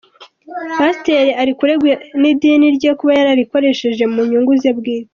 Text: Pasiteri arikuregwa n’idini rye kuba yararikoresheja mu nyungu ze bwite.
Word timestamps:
Pasiteri 0.77 1.31
arikuregwa 1.41 1.91
n’idini 2.21 2.67
rye 2.77 2.91
kuba 2.99 3.11
yararikoresheja 3.19 4.05
mu 4.13 4.21
nyungu 4.29 4.53
ze 4.63 4.71
bwite. 4.77 5.09